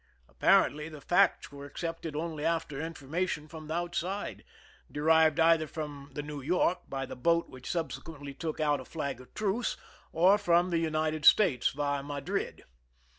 Apparently 0.27 0.89
the 0.89 0.99
facts 0.99 1.51
were 1.51 1.67
ac 1.67 1.85
cepted 1.85 2.15
only 2.15 2.43
after 2.43 2.81
information 2.81 3.47
from 3.47 3.67
the 3.67 3.75
outside, 3.75 4.43
derived 4.91 5.39
either 5.39 5.67
from 5.67 6.09
the 6.15 6.23
New 6.23 6.41
York 6.41 6.79
by 6.89 7.05
the 7.05 7.15
boat 7.15 7.47
which 7.49 7.69
subsequently 7.69 8.33
took 8.33 8.59
out 8.59 8.79
a 8.81 8.85
flag 8.85 9.21
of 9.21 9.31
truce, 9.35 9.77
or 10.11 10.39
from 10.39 10.71
the 10.71 10.79
United 10.79 11.23
States 11.23 11.69
via 11.69 12.01
Madrid. 12.01 12.63